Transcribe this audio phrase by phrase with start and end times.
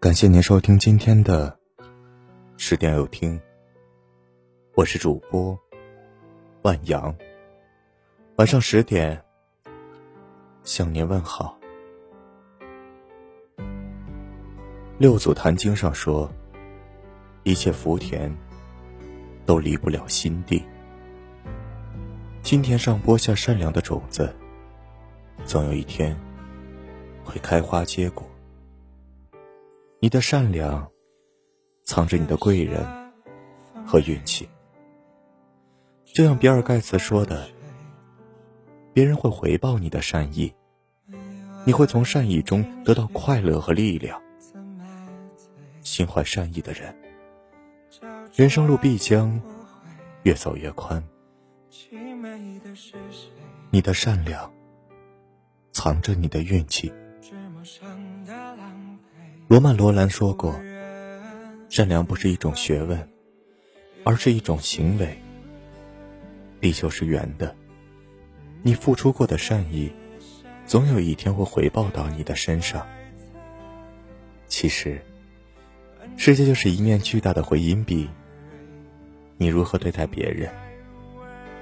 [0.00, 1.54] 感谢您收听今天的
[2.56, 3.38] 十点有听，
[4.74, 5.54] 我是主播
[6.62, 7.14] 万阳。
[8.36, 9.22] 晚上十点
[10.64, 11.54] 向您问好。
[14.96, 16.32] 六祖坛经上说，
[17.42, 18.34] 一切福田
[19.44, 20.64] 都离不了心地，
[22.42, 24.34] 心田上播下善良的种子，
[25.44, 26.18] 总有一天
[27.22, 28.26] 会开花结果。
[30.02, 30.90] 你的善良，
[31.84, 32.82] 藏着你的贵人
[33.84, 34.48] 和运气。
[36.06, 37.46] 就像比尔盖茨说的
[38.94, 40.54] ：“别人会回报你的善意，
[41.66, 44.18] 你会从善意中得到快乐和力量。
[45.82, 46.96] 心怀善意的人，
[48.34, 49.38] 人生路必将
[50.22, 51.04] 越走越宽。
[53.70, 54.50] 你的善良，
[55.72, 56.90] 藏着你的运气。”
[59.50, 60.60] 罗曼·罗兰说过
[61.68, 63.08] ：“善良不是一种学问，
[64.04, 65.18] 而是一种行为。
[66.60, 67.52] 地球是圆的，
[68.62, 69.90] 你付出过的善意，
[70.66, 72.86] 总有一天会回报到你的身上。
[74.46, 75.02] 其实，
[76.16, 78.08] 世界就是一面巨大的回音壁。
[79.36, 80.48] 你如何对待别人，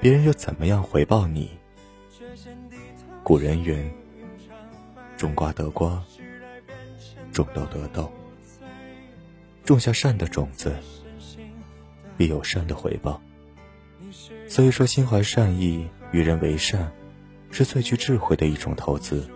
[0.00, 1.50] 别人又怎么样回报你？
[3.22, 3.86] 古人云
[5.18, 6.02] ：‘种瓜得瓜。’”
[7.34, 8.10] 种豆得豆，
[9.64, 10.72] 种下善的种子，
[12.16, 13.20] 必有善的回报。
[14.48, 16.92] 所以说，心怀善意，与人为善，
[17.50, 19.28] 是最具智慧的一种投资。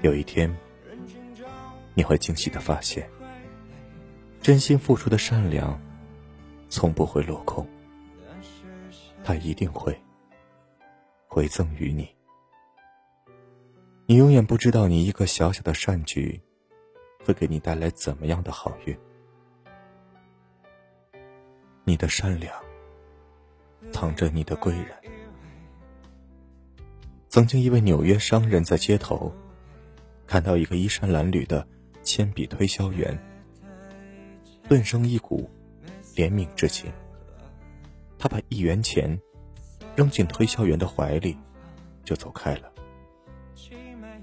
[0.00, 0.56] 有一天，
[1.94, 3.10] 你会惊喜的发现，
[4.40, 5.76] 真心付出的善良，
[6.68, 7.66] 从不会落空，
[9.24, 10.00] 它一定会
[11.26, 12.08] 回赠于你。
[14.10, 16.40] 你永远不知道，你一个小小的善举，
[17.26, 18.98] 会给你带来怎么样的好运。
[21.84, 22.50] 你的善良，
[23.92, 24.86] 藏着你的贵人。
[27.28, 29.30] 曾经，一位纽约商人，在街头
[30.26, 31.68] 看到一个衣衫褴褛的
[32.02, 33.14] 铅笔推销员，
[34.70, 35.50] 顿生一股
[36.14, 36.90] 怜悯之情。
[38.18, 39.20] 他把一元钱
[39.94, 41.36] 扔进推销员的怀里，
[42.04, 42.72] 就走开了。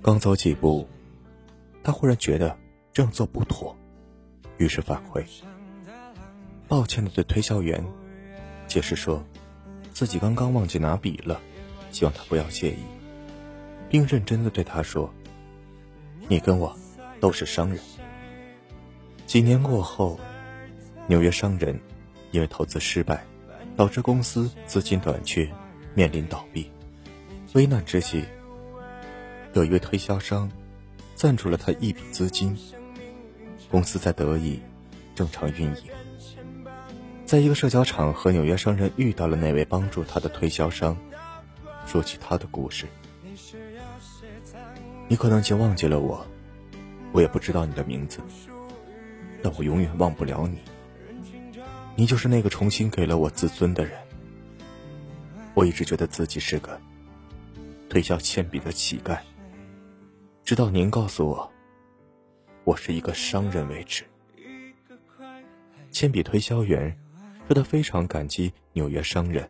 [0.06, 0.88] 刚走几步，
[1.84, 2.56] 他忽然觉得
[2.94, 3.76] 这样做不妥，
[4.60, 5.26] 于是返回，
[6.68, 7.84] 抱歉的对推销员
[8.68, 9.26] 解释说，
[9.92, 11.42] 自己刚刚忘记拿笔了，
[11.90, 12.84] 希望他不要介意，
[13.90, 15.12] 并认真的对他说
[16.30, 16.78] ：“你跟我
[17.20, 17.80] 都是商人。”
[19.26, 20.20] 几年过后，
[21.08, 21.80] 纽约商人
[22.30, 23.26] 因为投资失败，
[23.76, 25.52] 导致公司资金短缺，
[25.96, 26.70] 面临倒闭，
[27.54, 28.24] 危难之际。
[29.56, 30.52] 有一位推销商
[31.16, 32.58] 赞助了他一笔资金，
[33.72, 34.60] 公司才得以
[35.16, 35.84] 正常运营。
[37.26, 40.98] 在一个社交场合，纽约商人遇到了那位帮助他的推销商，
[41.88, 42.86] 说起他的故事。
[45.08, 46.28] 你可能已经忘记了我，
[47.14, 48.20] 我也不知道你的名字，
[49.42, 50.60] 但我永远忘不了你。
[51.96, 53.98] 你就是那个重新给了我自尊的人。
[55.54, 56.78] 我一直觉得自己是个
[57.88, 59.18] 推销铅笔的乞丐。
[60.46, 61.52] 直到您告诉我，
[62.66, 64.06] 我是一个商人为止。
[65.90, 66.96] 铅笔推销员
[67.48, 69.50] 说他非常感激纽约商人，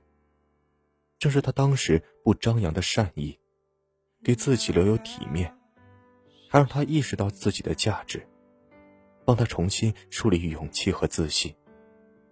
[1.20, 3.38] 正是他当时不张扬的善意，
[4.24, 5.54] 给自己留有体面，
[6.50, 8.26] 还让他意识到自己的价值，
[9.26, 11.54] 帮他重新树立勇气和自信，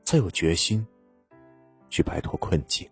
[0.06, 0.88] 才有决心
[1.90, 2.90] 去摆脱困境。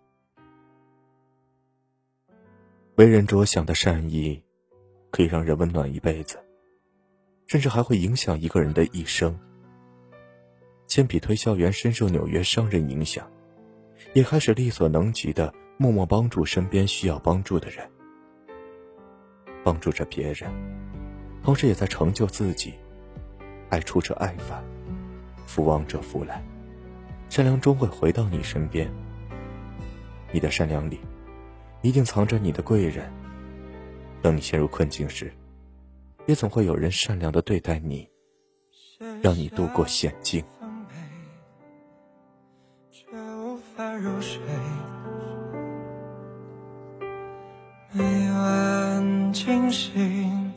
[2.96, 4.42] 为人着想的善意。
[5.12, 6.38] 可以让人温暖一辈子，
[7.46, 9.38] 甚至还会影响一个人的一生。
[10.86, 13.30] 铅笔推销员深受纽约商人影响，
[14.14, 17.88] 也开始力所能及的默默帮助身边需要帮助的人，
[19.62, 20.50] 帮助着别人，
[21.44, 22.74] 同时也在成就自己。
[23.68, 24.64] 爱出者爱返，
[25.46, 26.42] 福往者福来，
[27.28, 28.90] 善良终会回到你身边。
[30.30, 30.98] 你的善良里，
[31.82, 33.10] 一定藏着你的贵人。
[34.22, 35.32] 当你陷入困境时，
[36.26, 38.08] 也总会有人善良的对待你，
[39.20, 40.44] 让你度过险境。
[47.94, 50.52] 每晚惊醒，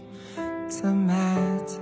[0.69, 1.81] 怎么醉？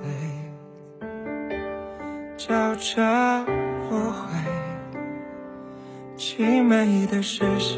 [2.38, 3.46] 叫着
[3.90, 4.30] 不回，
[6.18, 7.78] 凄美的是谁？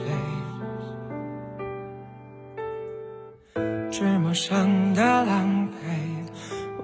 [3.97, 5.73] 是梦上的狼狈，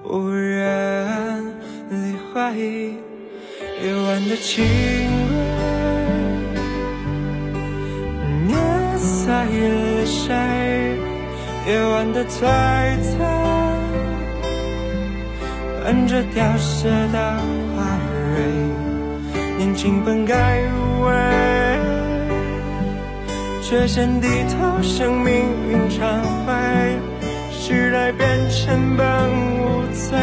[0.09, 1.43] 无人
[1.89, 2.33] 理会
[3.83, 5.33] 夜晚的轻微，
[8.47, 8.55] 捏
[8.97, 10.33] 碎了谁？
[11.67, 12.39] 夜晚的璀
[13.01, 13.19] 璨，
[15.83, 17.37] 伴着凋谢的
[17.75, 17.99] 花
[18.37, 18.39] 蕊，
[19.57, 21.11] 年轻本该无畏，
[23.71, 25.33] 却先低头向命
[25.69, 26.99] 运忏悔，
[27.53, 29.07] 时代变成本
[29.61, 30.19] 无罪，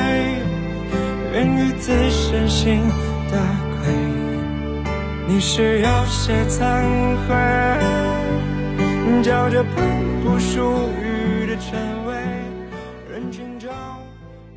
[1.32, 2.82] 源于自身心。
[3.30, 3.38] 的
[3.80, 3.90] 亏，
[5.26, 6.82] 你是有些惭
[7.26, 7.34] 愧，
[9.22, 9.76] 叫这本
[10.22, 10.60] 不属
[11.00, 12.12] 于的称谓，
[13.10, 13.70] 人群中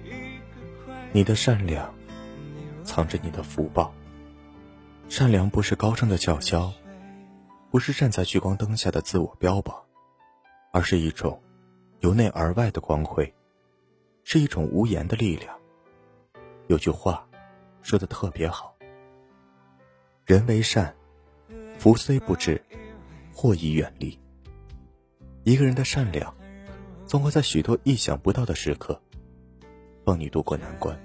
[0.03, 0.91] 一个。
[1.13, 1.89] 你的善良，
[2.83, 3.93] 藏着你的福报。
[5.07, 6.73] 善良不是高尚的叫嚣，
[7.71, 9.75] 不是站在聚光灯下的自我标榜，
[10.71, 11.41] 而是一种
[12.01, 13.33] 由内而外的光辉，
[14.23, 15.57] 是一种无言的力量。
[16.67, 17.25] 有句话。
[17.83, 18.75] 说的特别好。
[20.23, 20.95] 人为善，
[21.79, 22.63] 福虽不至，
[23.33, 24.15] 祸已远离。
[25.45, 26.31] 一个人的善良，
[27.07, 29.01] 总会在许多意想不到的时刻，
[30.03, 30.95] 帮你渡过难关，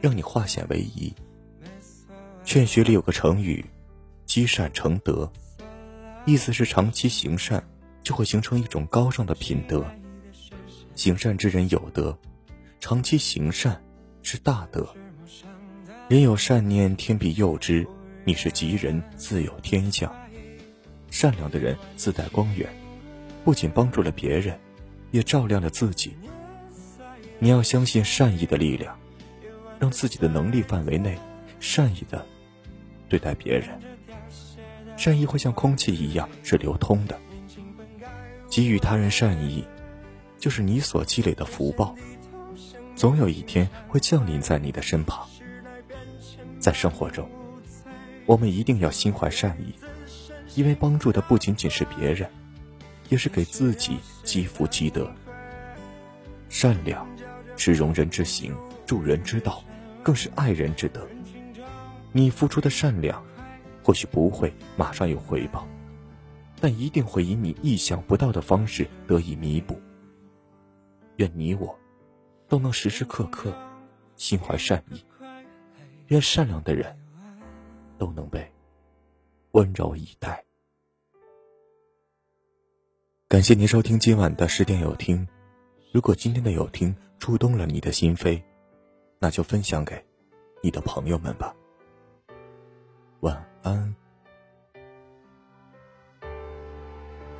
[0.00, 1.14] 让你化险为夷。
[2.42, 3.62] 劝学里有个成语
[4.24, 5.30] ，“积善成德”，
[6.24, 7.62] 意思是长期行善，
[8.02, 9.84] 就会形成一种高尚的品德。
[10.94, 12.16] 行善之人有德，
[12.78, 13.82] 长期行善
[14.22, 14.94] 是大德。
[16.08, 17.86] 人有善念，天必佑之。
[18.24, 20.14] 你是吉人，自有天相。
[21.10, 22.68] 善良的人自带光源，
[23.44, 24.56] 不仅帮助了别人，
[25.10, 26.14] 也照亮了自己。
[27.40, 28.96] 你要相信善意的力量，
[29.80, 31.18] 让自己的能力范围内，
[31.58, 32.24] 善意的
[33.08, 33.70] 对待别人。
[35.02, 37.18] 善意会像空气一样是流通的。
[38.48, 39.66] 给予他人善意，
[40.38, 41.96] 就是你所积累的福报，
[42.94, 45.28] 总有一天会降临在你的身旁。
[46.60, 47.28] 在生活中，
[48.26, 49.74] 我们一定要心怀善意，
[50.54, 52.30] 因为帮助的不仅仅是别人，
[53.08, 55.12] 也是给自己积福积德。
[56.48, 57.04] 善良
[57.56, 58.54] 是容人之行，
[58.86, 59.64] 助人之道，
[60.00, 61.04] 更是爱人之德。
[62.12, 63.20] 你付出的善良，
[63.82, 65.66] 或许不会马上有回报，
[66.60, 69.80] 但一定会以你意想不到的方式得以弥补。
[71.16, 71.78] 愿你我
[72.48, 73.52] 都能时时刻刻
[74.16, 75.04] 心怀善意。
[76.08, 76.94] 愿善良的人
[77.96, 78.50] 都能被
[79.52, 80.44] 温柔以待。
[83.28, 85.26] 感谢您收听今晚的十点有听。
[85.90, 88.42] 如果今天的有听触动了你的心扉，
[89.18, 90.04] 那就分享给
[90.62, 91.54] 你的朋友们吧。
[93.20, 93.51] 晚安。
[93.62, 93.94] 安。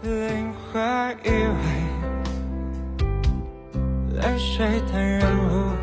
[0.02, 1.62] 灵魂以为
[4.14, 5.74] 泪水坦然无畏。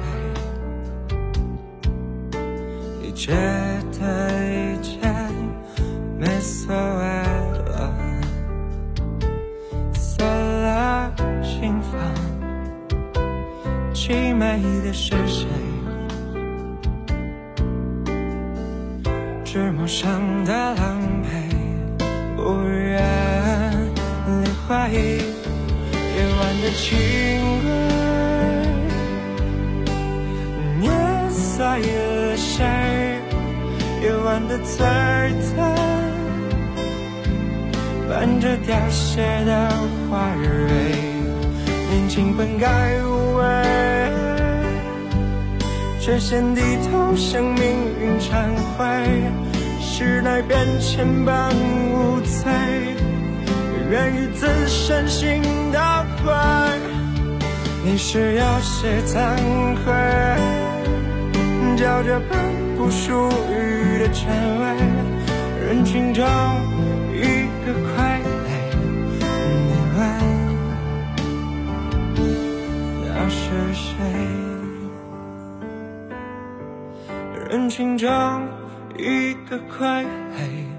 [3.02, 3.34] 一觉
[4.00, 4.04] 得
[4.46, 5.00] 一切
[6.18, 7.04] 没所谓
[7.70, 7.94] 了。
[9.94, 11.14] 散了
[11.44, 11.92] 心房。
[13.94, 15.48] 凄美的是谁？
[19.52, 21.28] 是陌生的狼狈，
[22.36, 23.02] 不愿
[24.44, 24.70] 理会
[26.16, 26.86] 夜晚的轻
[27.66, 27.68] 微，
[30.80, 30.86] 捏
[31.32, 32.64] 碎了谁？
[34.04, 34.78] 夜晚的璀
[35.42, 35.58] 璨，
[38.08, 39.68] 伴着凋谢的
[40.12, 40.46] 花蕊。
[41.90, 42.68] 年轻本该
[43.04, 43.44] 无畏，
[46.00, 47.64] 却先低头向命
[48.02, 48.86] 运忏悔。
[49.80, 51.50] 时代变迁般
[51.92, 52.52] 无罪，
[53.90, 55.42] 源于自身心
[55.72, 56.32] 的灰。
[57.84, 59.36] 你是有些惭
[59.84, 59.94] 愧，
[61.76, 62.40] 叫这本
[62.78, 63.80] 不属于。
[64.00, 64.30] 的称
[64.62, 64.66] 谓，
[65.68, 66.24] 人群中
[67.14, 67.20] 一
[67.66, 68.48] 个傀儡。
[69.68, 70.00] 你问
[73.04, 74.49] 那是谁？
[77.50, 78.08] 人群中
[78.96, 80.79] 一个傀儡。